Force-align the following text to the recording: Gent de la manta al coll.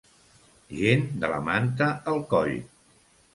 Gent 0.77 1.05
de 1.25 1.29
la 1.33 1.41
manta 1.49 1.91
al 2.15 2.19
coll. 2.33 2.57